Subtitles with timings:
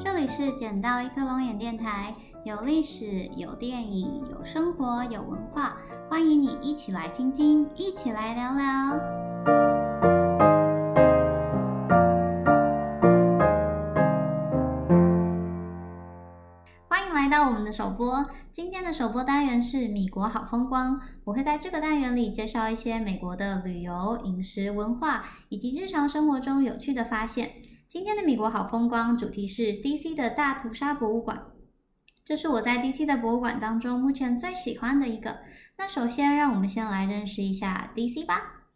[0.00, 2.14] 这里是捡到一颗龙眼电台，
[2.44, 5.76] 有历史，有电影，有生活，有文化，
[6.08, 8.64] 欢迎你一起来听听，一起来聊聊。
[16.88, 18.24] 欢迎来到我们的首播。
[18.52, 27.50] 今天的首播单元是米国好风光，我会在这个单元里介绍一些美国的旅游、饮食、文化以及日常生活中有趣的发现。
[27.88, 31.46] 今天的米国好风光主题是 DC 的大屠杀博物馆，
[32.22, 35.38] 这是我在 DC 的博物馆当中目前最喜欢的一个。
[35.78, 38.66] 那首先，让我们先来认识一下 DC 吧。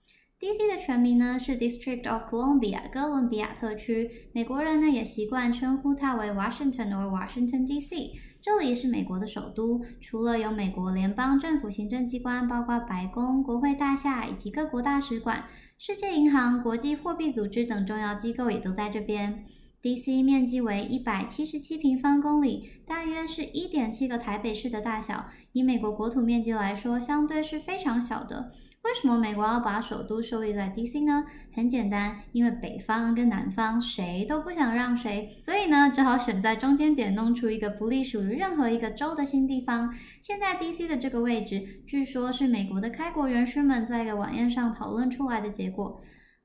[0.40, 4.30] DC 的全名呢是 District of Columbia，哥伦比亚特区。
[4.32, 8.12] 美国人呢也习惯称呼它为 Washington or Washington DC。
[8.40, 15.44] 这里是美国的首都，除了有美国联邦政府行政机关，包括白宫、国会大厦以及各国大使馆、
[15.84, 19.44] 世界银行、国际货币组织等重要机构也都在这边。
[19.82, 25.26] DC 面积为一百七十七平方公里，大约是一点七个台北市的大小。
[25.50, 28.52] 以美国国土面积来说，相对是非常小的。
[28.92, 31.24] 为什么美国要把首都设立在 DC 呢？
[31.54, 39.94] 很简单，因为北方跟南方谁都不想让谁，所以呢，只好选在中间点弄出一个不隶属于任何一个州的新地方。
[40.20, 46.02] 现在 DC 的这个位置，据说是美国的开国元勋们在一个晚宴上讨论出来的结果。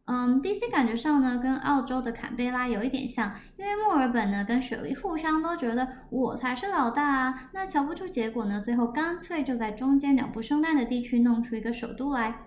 [0.09, 12.45] 嗯，DC 感觉上呢，跟澳洲的坎贝拉有一点像，因为墨尔本呢跟雪梨互相都觉得我才是老大啊，那瞧不出结果呢，最后干脆就在中间鸟不生蛋的地区弄出一个首都来。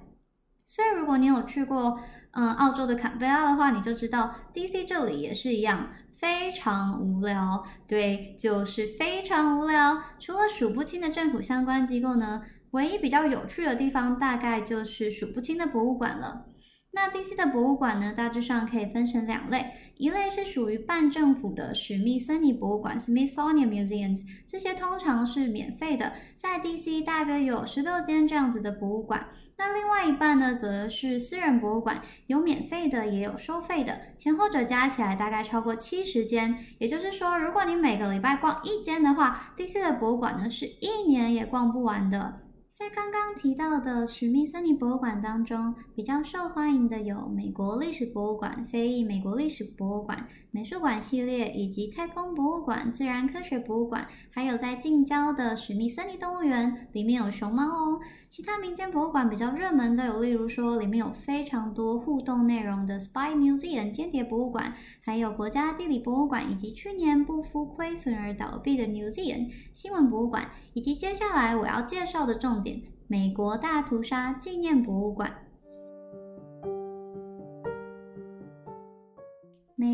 [0.64, 2.00] 所以如果你有去过
[2.30, 10.00] 嗯澳洲的坎贝拉的话，你就知道 DC 这里也是一样，非常无聊，对，就是非常无聊。
[10.18, 16.46] 除了数不清的政府相关机构呢，唯一比较有趣的地方大概就是数不清的博物馆了。
[16.92, 19.64] 那 DC 的博物馆呢，大致上可以分成两类，
[19.96, 29.28] 一类是属于半政府的史密森尼博物馆 （Smithsonian Museums），这些通常是免费的，在 DC 大约有十六间这样子的博物馆。
[29.56, 36.56] 那另外一半呢，则是私人博物馆，有免费的，也有收费的，前后者加起来大概超过七十间。
[36.78, 42.40] 也就是说，如果你每个礼拜逛一间的话，DC 的博物馆呢，是一年也逛不完的。
[42.80, 58.00] 在刚刚提到的史密森尼博物馆当中，比较受欢迎的有美国历史博物馆、非裔美国历史博物馆、美术馆系列，以及太空博物馆、自然科学博物馆，还有在近郊的史密森尼动物园，里面有熊猫哦。
[58.30, 75.49] 其他民间博物馆比较热门的有，例如说里面有非常多互动内容的 Spy Museum 间谍博物馆，还有国家地理博物馆，以及去年不敷亏损而倒闭的 Museum 新闻博物馆，以及接下来我要介绍的重点——美国大屠杀纪念博物馆。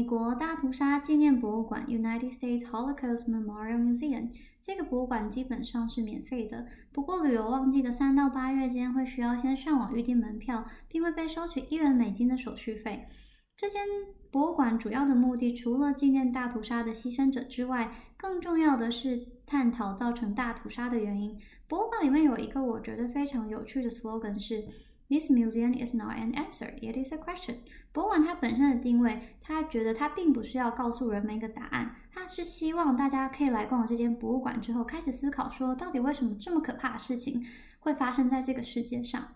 [0.07, 4.31] 国大屠杀纪念博物馆 （United States Holocaust Memorial Museum）
[4.61, 13.09] 这个博物馆基本上是免费的，不过旅游旺季的三到八月间会需要先上网预订门票，并会被收取一元美金的手续费。
[13.57, 13.83] 这间
[14.31, 21.37] 博物馆主要的目的，除了纪念大屠杀的牺牲者之外，更重要的是探讨造成大屠杀的原因。
[21.67, 24.65] 博物馆里面有一个我觉得非常有趣的 slogan 是。
[25.09, 27.59] This museum is not an answer; it is a question.
[27.93, 37.47] 博物馆它本身的定位，他觉得它并不是要告诉人们一个答案，它是希望大家可以来逛这间博物馆之后，开始思考说，到底为什么这么可怕的事情
[37.79, 39.29] 会发生在这个世界上。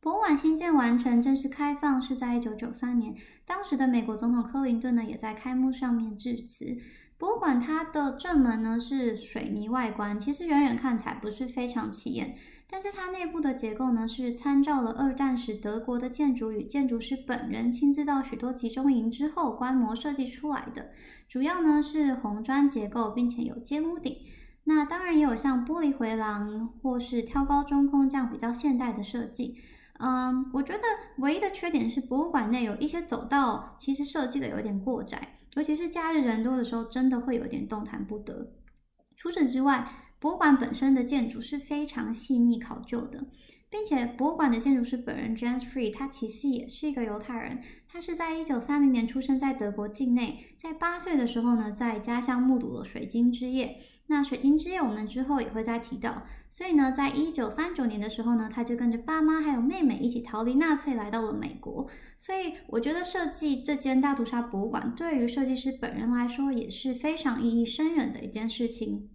[0.00, 6.78] 博物馆新建完成、正式开放是在一九九三年，当时的美国总统克林顿呢，也在开幕上面致辞。
[7.18, 12.36] 博物馆它的正门呢是水泥外观，其实远远看起来不是非常起眼。
[12.70, 20.90] 但是它内部的结构呢，是参照了二战时德国的建筑与建筑师本人亲自到许多集中营之后观摩设计出来的。
[21.28, 24.16] 主要呢是红砖结构，并且有尖屋顶。
[24.64, 29.56] 那当然也有像玻璃回廊或是挑高中空这样比较现代的设计。
[29.98, 30.82] 嗯，我觉得
[31.18, 38.52] 唯一的缺点是博物馆内有一些走道其实设计的有点过窄，尤其是假日人多的时候，真的会有点动弹不得。
[39.16, 39.90] 除此之外，
[40.20, 43.26] 博物馆本身的建筑是非常细腻考究的，
[43.68, 47.60] 并且博物馆的建筑师本人 James Free，他其实也是一个犹太人。
[47.88, 53.80] 他是在一九三零年出生在德国境内，在八岁的时候呢，在家乡目睹了水晶之夜。
[54.08, 56.22] 那水晶之夜我们之后也会再提到。
[56.50, 61.86] 所以呢，在一九三九年的时候呢，他就跟着爸妈还有妹妹一起逃离纳粹，来到了美国。
[62.16, 69.10] 所以我觉得设计这间大屠杀博物馆，对于设计师本人来说也是非常意义深远的一件事情。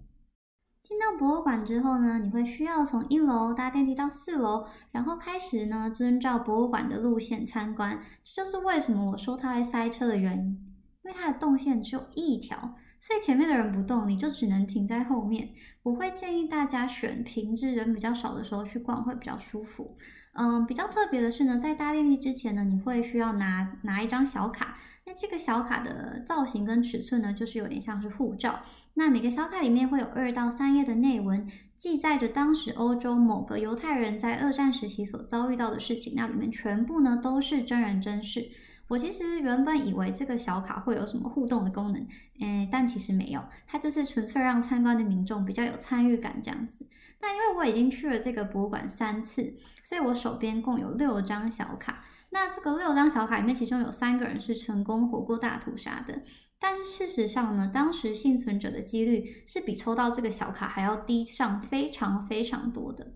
[0.83, 8.03] 进到博物馆之后呢，你会需要从一楼搭电梯到四楼，然后开始呢遵照博物馆的路线参观。
[8.23, 10.69] 这就是为什么我说它会塞车的原因。
[11.03, 15.49] 因为它的动线只有一条，所以前面的人不动，你就只能停在后面。
[15.81, 19.97] 我会建议大家选平日人比较少的时候去逛，会比较舒服。
[20.35, 24.77] 嗯，比较特别的是呢，在搭电梯之前呢，你会需要拿拿一张小卡。
[25.05, 28.61] 那这个小卡的造型跟尺寸呢，就是有点像是护照。
[28.93, 31.45] 那每个小卡里面会有二到三页的内文，
[31.77, 36.13] 记载着当时欧洲某个犹太人在二战时期所遭遇到的事情。
[36.15, 38.49] 那里面全部呢都是真人真事。
[38.87, 42.07] 我其实原本以为这个小卡会有什么互动的功能，
[42.39, 46.87] 诶，但其实没有，它就是纯粹让参观的民众比较有参与感这样子。
[47.21, 52.03] 那因为我已经去了这个博物馆三次，所以我手边共有六张小卡。
[52.31, 56.21] 那这个六张小卡里面，其中有三个人是成功活过大屠杀的，
[56.59, 63.13] 但是事实上呢，当时幸存者的几率是比抽到这个小卡还要低上非常非常多的。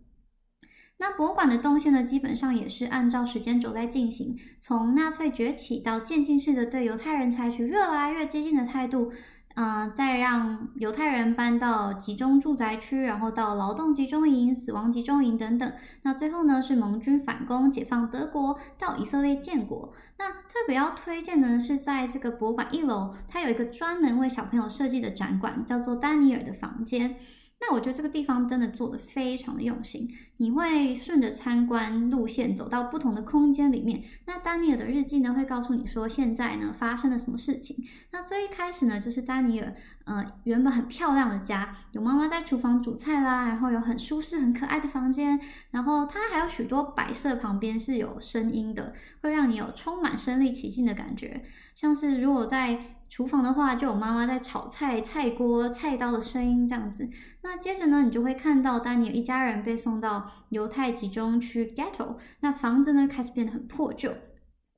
[1.00, 9.12] 那博物馆的动线呢，基本上也是按照时间轴在进行，从纳粹崛起到渐进式的对犹太人采取越来越接近的态度。
[9.60, 15.74] 嗯，再让犹太人搬到集中住宅区，然后到劳动集中营、死亡集中营等等。
[16.04, 19.92] 那最后呢，是盟军反攻、解放德国，到以色列建国。
[20.20, 27.16] 那特别要推荐的是，在这个博物馆一楼，它有一个专门为小朋友设计的展馆，叫做丹尼尔的房间。
[27.60, 34.04] 那我觉得这个地方真的做的非常的用心，你会顺着参观路线走到不同的空间里面。
[34.26, 37.76] 那丹尼尔的日记呢，会告诉你说现在呢发生了什么事情。
[38.12, 39.76] 那最一开始呢，就是丹尼尔，
[40.08, 45.40] 呃，原本很漂亮的家，有妈妈在厨房煮菜啦，然后有很舒适、很可爱的房间，
[45.72, 51.44] 然后它还有许多摆设，旁边是有声音的，会让你有充满身临其境的感觉，
[51.76, 52.80] 像是如果在。
[53.10, 57.10] 厨房的话，就有妈妈在炒菜，菜锅、菜刀的声音这样子。
[57.42, 62.18] 那接着呢，你就会看到丹尼尔一家人被送到犹太集中区 ghetto。
[62.42, 64.14] 那房子呢开始变得很破旧，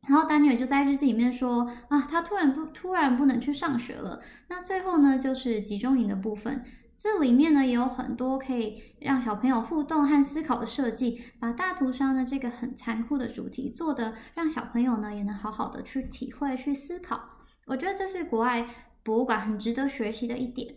[0.09, 4.19] 然后丹尼尔就在日记里面说啊，他突然不突然不能去上学了。
[4.47, 6.65] 那最后呢，就是集中营的部分，
[6.97, 17.21] 这里面呢也有很多可以让小朋友互动和思考的设计，把大屠杀呢这个很残酷的主题做的，让小朋友呢也能好好的去体会、去思考。
[17.67, 18.67] 我觉得这是国外
[19.03, 20.73] 博物馆很值得学习的一点。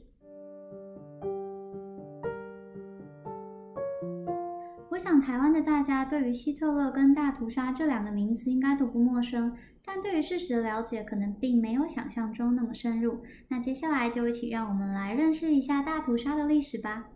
[5.03, 13.25] 想台湾的大家对于希特勒跟大屠杀这两个名词应该都不陌生，但对于事实的了解可能并没有想象中那么深入。
[13.49, 17.09] 那接下来就一起让我们来认识一下大屠杀的历史吧。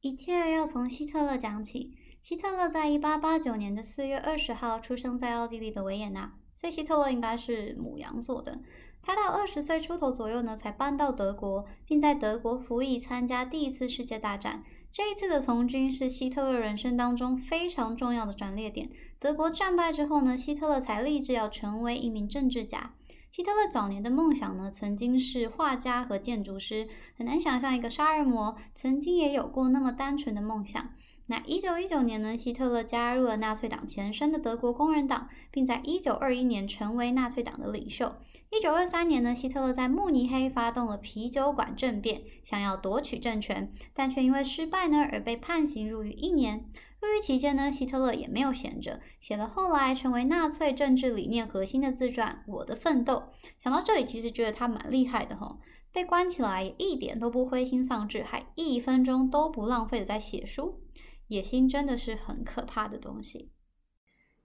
[0.00, 1.92] 一切要从希特勒讲起。
[2.22, 6.32] 希特勒在一八八九年的四月二十号出生在奥地利的维也纳。
[6.56, 8.62] 所以希特勒应该是母羊座的。
[9.02, 14.64] 他到二十岁出头左右呢，才搬到德国，并在德国服役，参加第一次世界大战。
[14.92, 18.88] 这一次的从军是希特勒人生当中非常重要的转捩点。
[19.18, 22.94] 德国战败之后呢，希特勒才立志要成为一名政治家。
[23.30, 26.88] 希特勒早年的梦想呢，曾经是画家和建筑师。
[27.18, 30.90] 很难想象一个杀人魔曾经也有过那么单纯的梦想。
[31.28, 38.14] 那一九一九年呢，希特勒加入了纳粹党前身的德国工人党，并在一九二一年成为纳粹党的领袖。
[38.50, 46.64] 一九二三年呢，希特勒在慕尼黑发动了啤酒馆政变，想要夺取政权，但却因为失败呢而被判刑入狱一年。
[47.00, 53.14] 入狱期间呢，希特勒也没有闲着，写了后来成为纳粹政治理念核心的自传《我的奋斗》。
[53.58, 55.58] 想到这里，其实觉得他蛮厉害的哈，
[55.92, 60.80] 被关起来也一点都不灰心丧志，还一分钟都不浪费的在写书。
[61.28, 63.50] 野心真的是很可怕的东西。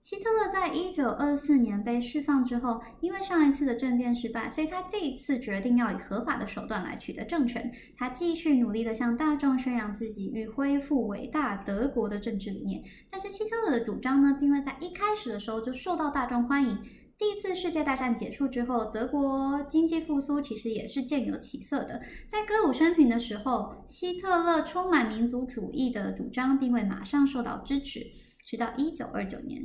[0.00, 7.70] 希特勒在一九二四年被释放之后，因为上一次的政变失败，所以他这一次决定要以合法的手段来取得政权。
[7.96, 12.82] 他继续努力的向大众宣扬自己欲恢复伟大德国的政治理念。
[13.10, 16.76] 但是希特勒的主张呢，并未在一开始的时候就受到大众欢迎。
[17.22, 22.02] 第一次世界大战结束之后，德国经济复苏其实也是渐有起色的。
[22.26, 28.04] 在歌舞升平的时候，希特勒充满民族主义的主张并未马上受到支持。
[28.44, 29.62] 直到一九二九年，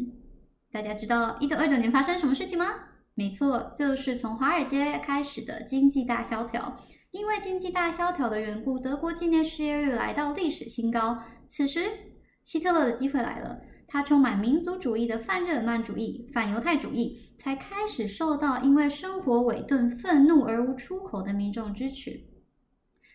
[0.71, 2.67] 大家知道一九二九年发生什么事情吗？
[3.15, 6.77] 没错，就是从华尔街开始的经济大萧条。
[7.09, 11.23] 因为经济大萧条的缘故，德国今年失业率来到历史新高。
[11.47, 11.89] 此时，
[12.43, 13.61] 希特勒的机会来了。
[13.87, 22.19] 他充满民族主义的泛日耳曼主义、反犹太主义，才开始受到因为生活委顿、愤怒而无出口的民众支持。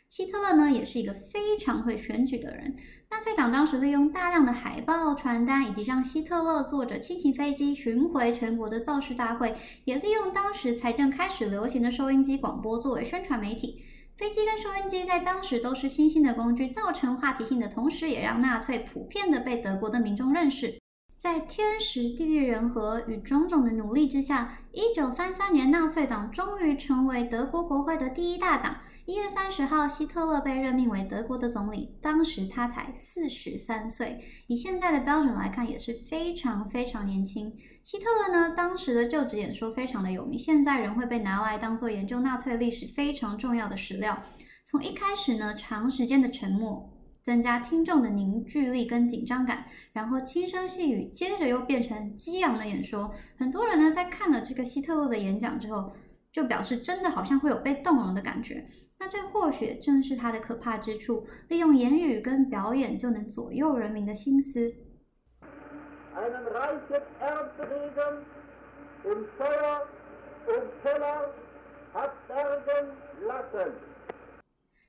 [0.08, 2.76] 希特勒呢，也是一个非常会选举的人。
[3.10, 13.84] 纳粹党当时利用大量的海报、传单，以及让希特勒坐着轻型飞机巡回全国的造势大会，也利用当时财政开始流行的收音机广播作为宣传媒体。
[14.22, 20.78] 飞机跟收音机在当时都是新兴的工具，造成话题性的同时，也让纳粹普遍的被德国的民众认识。
[21.18, 28.76] 在天时地利人和与种种的努力之下，一九三三年，纳粹党终于成为德国国会的第一大党。
[29.04, 37.52] 一月三十号，希特勒被任命为德国的总理，当时他才四十三岁，以现在的标准来看，也是非常非常年轻。
[37.82, 44.22] 希特勒呢，当时的就职演说非常的有名，现在仍会被拿来当做研究纳粹历史非常重要的史料。
[44.62, 46.88] 从一开始呢，长时间的沉默。
[47.22, 53.14] 增加听众的凝聚力跟紧张感，然后轻声细语，接着又变成激昂的演说。
[53.38, 55.92] 很多人呢在看了这个希特勒的演讲之后，
[56.32, 58.66] 就表示真的好像会有被动容的感觉。
[59.02, 64.72] 那这或许正是他的可怕之处，利用言语跟表演就能左右人民的心思。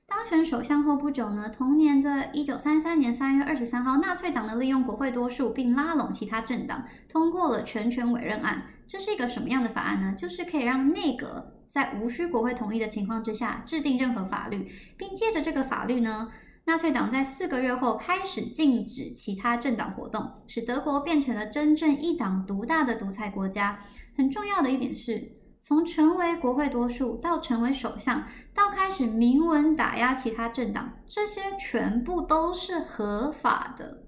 [0.06, 8.62] 当选首相后不久呢，同年的一九三三年三月二十三号，纳粹党呢利用国会多数，并拉拢其他政党，通过了全权委任案。
[8.86, 10.14] 这是一个什么样的法案呢？
[10.16, 16.30] 就是可以让内阁在无需国会同意的情况之下制定任何法律，并借着这个法律呢，
[16.64, 23.84] 纳粹党在四个月后开始禁止其他政党活动，使德国变成了真正一党独大的独裁国家。
[24.16, 25.40] 很重要的一点是。
[25.66, 34.04] 从成为国会多数到成为首相，到开始明文打压其他政党，这些全部都是合法的。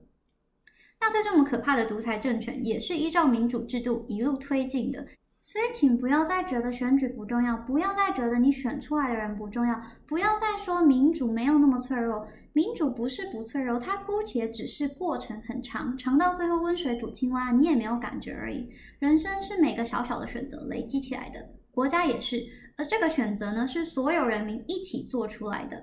[1.00, 5.06] 纳粹这么可怕的独裁政权，也是依照民主制度一路推进的。
[5.46, 12.26] 所以，请不要再觉得选举不重要，不要再觉得你选出来的人不重要，不要再说民主没有那么脆弱。
[12.52, 18.68] 民主不是不脆弱，它姑且只是过程很长，长到最后温水煮青蛙，你也没有感觉而已。
[18.98, 22.44] 人生是每个小小的选择累积起来的，国家也是，
[22.76, 25.80] 而这个选择呢，是所有人民一起做出来的。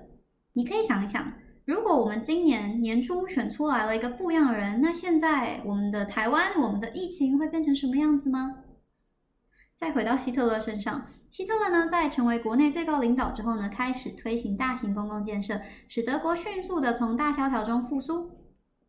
[0.52, 1.32] 你可以想一想，
[1.64, 8.56] 如果我们今年年初选出来了一个不一样的人，那现在我们的台湾，我们的疫情会变成什么样子吗？
[9.76, 18.30] 再回到希特勒身上，希特勒呢，在成为国内最高领导之后呢，开始推行大型公共建设，使德国迅速的从大萧条中复苏，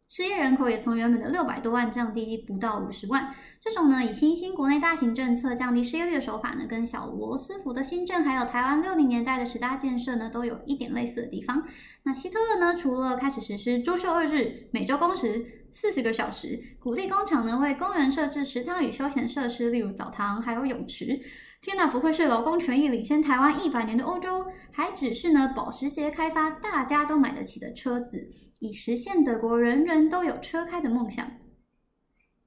[0.08, 3.34] 失业人口也从原本的六百多万降低不到五十万。
[3.60, 11.63] 这种呢，以新兴国内大型政策降低失业率的手法呢，跟小罗斯福的新政，还有台湾六零年代的十大建设呢，都有一点类似的地方。
[12.04, 15.64] 那希特勒呢，除了开始实施周休二日、每周工时。
[15.75, 21.20] 四十个小时，鼓励工厂呢为工人设置食堂与休闲设施，例如澡堂还有泳池。
[21.62, 28.29] 天呐，不愧是劳工权益领先台湾一百年的欧洲，还只是呢保时捷开发大家都买得起的车子，
[28.60, 31.29] 以实现德国人人都有车开的梦想。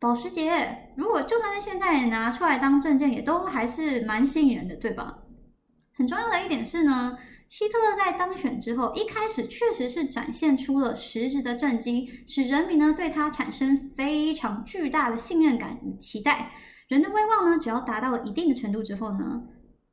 [0.00, 5.18] 保时捷，如果就算是现在拿出来当证件，也都还是蛮吸引人的，对吧？
[5.92, 7.18] 很重要的一点是呢。
[7.48, 16.50] 希特勒在当选之后，一开始确实是展现出了实质的政绩，使人民呢对他产生非常巨大的信任感与期待。
[16.88, 19.42] 人的威望呢，只要达到了一定的程度之后呢，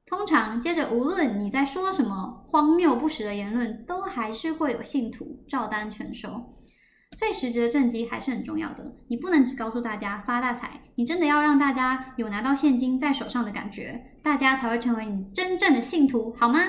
[0.06, 6.30] 通常接着无论你在说什么荒谬不实的言论，都还是会有信徒照单全收。
[7.18, 8.98] 所以实质的政绩还是很重要的。
[9.08, 16.60] 你不能只告诉大家发大财，你真的要让大家有拿到现金在手上的感觉，大家才会成为你真正的信徒，好吗？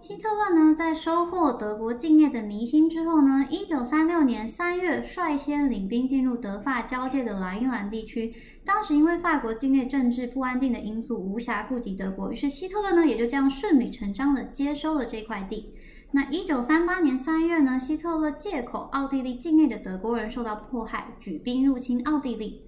[0.00, 8.32] 希特勒呢，在收获德国境内的民心之后呢，一九三六年三月率先领兵进入德法交界的莱茵兰地区。
[8.64, 15.74] 当时因为法国境内政治不安定的因素，无暇顾及德国，于是希特勒呢也就这样顺理成章的接收了这块地。
[16.12, 22.62] 那一九三八年三月呢，希特勒借口奥地利境内的德国人受到迫害，举兵入侵奥地利。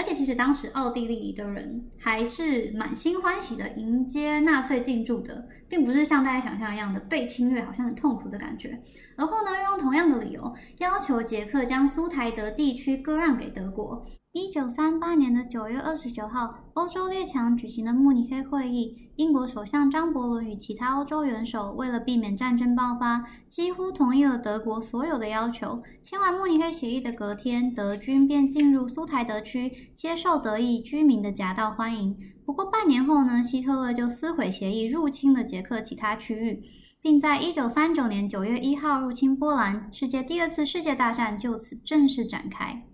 [0.00, 8.80] 而且其实当时奥地利的人还是满心欢喜的迎接纳粹进驻的，并不是像大家想象一样的被侵略好像很痛苦的感觉。
[9.16, 14.06] 而后呢，又用同样的理由要求捷克将苏台德地区割让给德国。
[14.32, 25.82] 一九三八年的九月二十九号，欧洲列强举行的慕尼黑会议，英国首相张伯伦与其他欧洲元首为了避免战争爆发，几乎同意了德国所有的要求。
[26.04, 32.16] 签完慕尼黑协议的隔天，德军便进入苏台德区，接受德意居民的夹道欢迎。
[32.46, 36.62] 不过半年后呢，希特勒就撕毁协议，入侵了捷克其他区域，
[37.00, 42.86] 并在一九三九年九月一号入侵波兰，世界第二次世界大战就此正式展开。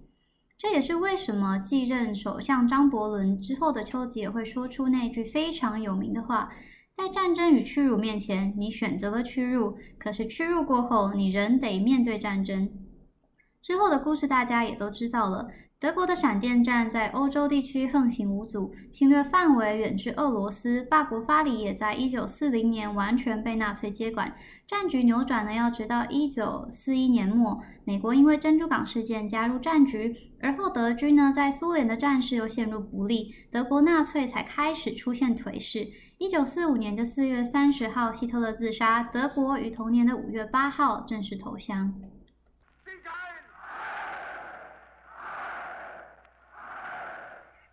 [0.59, 6.51] 这也是为什么继任首相张伯伦之后的丘吉尔会说出那句非常有名的话
[6.97, 12.71] ：“在战争与屈辱面前，你选择了屈辱，可是屈辱过后，你仍得面对战争。”
[13.61, 15.47] 之后的故事大家也都知道了。
[15.79, 20.83] 德国的闪电战在欧洲地区横行无阻，侵略范围远至俄罗斯。
[20.85, 24.35] 霸国巴黎也在一九四零年完全被纳粹接管。
[24.67, 35.87] 战局扭转呢，要直到一九四一年末，美国因为珍珠港事件加入战局，而后德军呢在苏联的战事又陷入不利，德国纳粹才开始出现颓势。
[36.17, 41.93] 一九四五年的四月三十号，希特勒自杀，德国于同年的五月八号正式投降。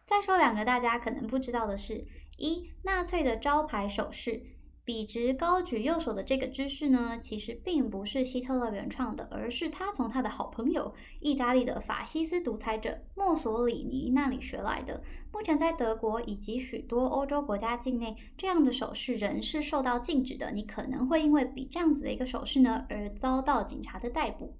[0.05, 4.42] 再说两个大家可能不知道的事：一、纳粹的招牌手势——
[4.86, 15.01] 笔直高举右手的这个姿势呢，其实并不是希特勒原创的，而是他从他的好朋友意大利的法西斯独裁者墨索里尼那里学来的。
[15.32, 20.51] 目前在德国以及许多欧洲国家境内，这样的手势仍是受到禁止的。
[20.51, 24.58] 你可能会因为比这样子的一个手势呢，而遭到警察的逮捕。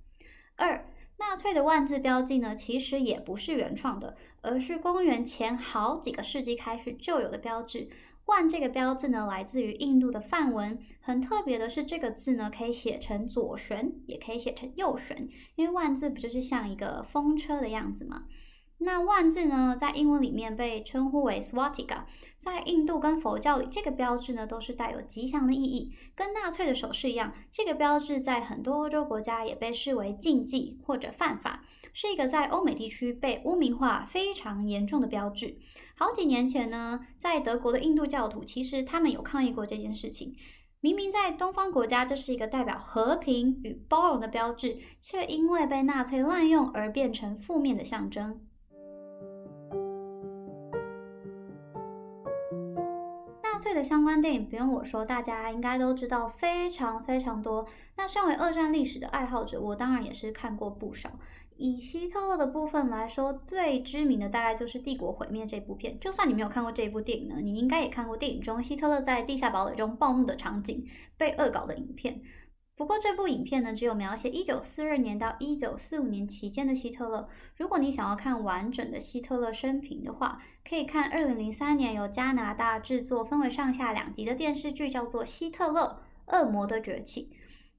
[0.56, 0.86] 二。
[1.18, 7.90] 纳粹的万字标记呢，其实也不是原创的，而是公元前好几个世纪开始就有的标志。
[8.26, 10.80] 万这个标志呢，来自于印度的梵文。
[11.02, 18.24] 很特别的是，这个字呢，可以写成左旋，也可以写成右旋，因为万字不就是像一个风车的样子吗？
[18.84, 22.04] 那万字呢，在英文里面被称呼为 Swatika，
[22.38, 25.92] 在印度跟佛教里，这个标志呢都是带有吉祥的意义。
[26.16, 31.64] 跟纳粹的手势一样，这个标志在很多欧洲国家也被视为禁忌或者犯法，
[31.94, 35.58] 是一个在欧美地区被污名化非常严重的标志。
[35.96, 40.36] 好几年前呢，在德国的印度教徒其实他们有抗议过这件事情。
[40.82, 48.42] 明明在东方国家，这是一个代表和平与包容的标志，却因为被纳粹滥用而变成负面的象征。
[53.54, 57.68] 纳粹的相关电影不用我说，大家应该都知道非常非常多。
[57.98, 61.12] 那身为二战历史的爱好者，我当然也是看过不少。
[61.56, 66.00] 以希特勒的部分来说，最知名的大概就是《帝国毁灭》这部片。
[66.00, 70.84] 就算你没有看过这部电影呢，你应该也看过电影中希特勒在地下堡垒中暴怒的场景，
[71.16, 72.24] 被恶搞的影片。
[72.76, 77.30] 不过这部影片呢，只有描写一九四二年到一九四五年期间的希特勒。
[77.56, 87.30] 如果你想要看完整的希特勒生平的话，可以看二零零三年由加拿大制作、分为上下两集的电视剧，叫做《希特勒：恶魔的崛起》。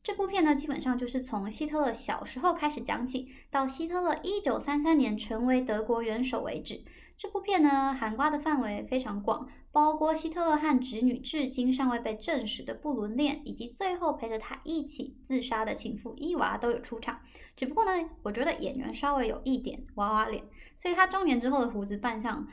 [0.01, 6.85] 这部片呢，基本上就是从希特勒小时候开始讲起，到希特勒一九三三年成为德国元首为止。
[7.17, 17.19] 这部片呢，涵盖的范围非常广，包括希特勒和侄女至今尚未被证实的不伦恋，以及最后陪着他一起自杀的情妇伊娃都有出场。
[17.57, 20.45] 只不过呢，我觉得演员稍微有一点娃娃脸，
[20.77, 22.47] 所以他中年之后的胡子扮相，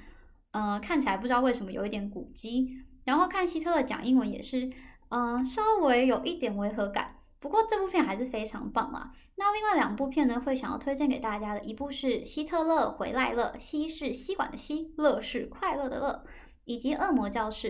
[0.50, 2.76] 呃，看起来不知道为什么有一点古迹。
[3.04, 4.72] 然后看希特勒讲英文也是，
[5.10, 7.18] 嗯，稍微有一点违和感。
[7.40, 9.12] 不过这部片还是非常棒啊！
[9.36, 16.24] 那另外两部片呢，会想要推荐给大家的，一部是《希特勒回来了》，希是吸管的希，乐是快乐的乐，
[16.72, 17.68] 以及《恶魔教室》。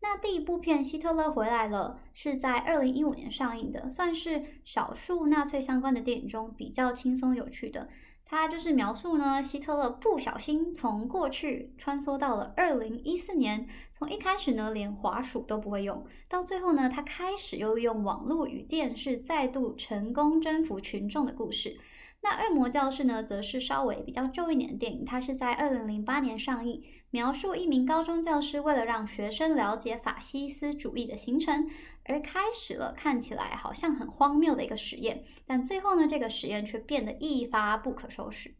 [0.00, 7.88] 那第一部片《希特勒回来了》是在二零一五年上映的，算是少数纳粹相关的电影中比较轻松有趣的。
[8.26, 21.78] 它就是描述呢，希特勒不小心从过去穿梭到了二零一四年，从一开始呢连滑鼠都不会用，到最后呢他开始又利用网络与电视再度成功征服群众的故事。
[22.24, 31.68] 那《恶魔教室》呢，则是稍微比较旧一点的电影，它是在二零零八年上映，描述一名高中教师为了让学生了解法西斯主义的形成，
[32.04, 38.54] 而开始了看起来好像很荒谬的一个实验，但最后呢，这个实验却变得一发不可收拾。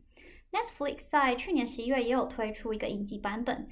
[0.53, 3.66] Netflix 在去年十一月也有推出一个影集版本，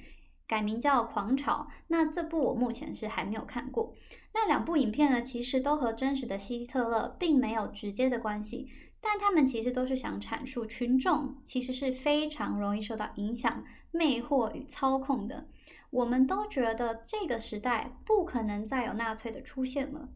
[0.47, 3.93] 改名叫《狂潮》，那这部我目前是还没有看过。
[4.33, 8.67] 那两部影片呢，其实都和真实的希特勒并没有直接的关系。
[9.05, 13.61] 但他们其实都是想阐述群众其实是非常容易受到影响、
[13.91, 15.49] 魅惑与操控的。
[15.89, 20.07] 我们都觉得这个时代不可能再有纳粹的出现了，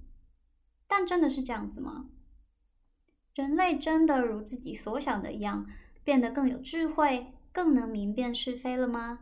[0.87, 2.05] 但真的是这样子吗？
[3.35, 5.67] 人类真的如自己所想的一样，
[6.05, 9.19] 变得更有智慧、更能明辨是非了吗？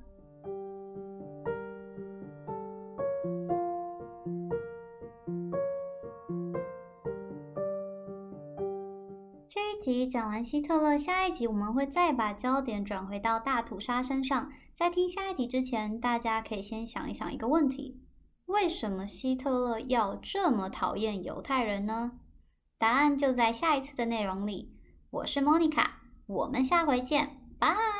[9.85, 14.51] 集讲完希特勒，下一集我们会再把焦点转回到大屠杀身上。
[14.73, 18.01] 在听下一集之前，大家可以先想一想一个问题：
[18.47, 22.13] 为什么希特勒要这么讨厌犹太人呢？
[22.79, 24.75] 答案就在下一次的内容里。
[25.11, 27.94] 我是莫妮卡，我们下回见，拜。